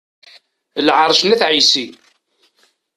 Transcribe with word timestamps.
Lɛerc 0.87 1.21
n 1.23 1.29
At 1.35 1.41
ɛisi. 1.49 1.85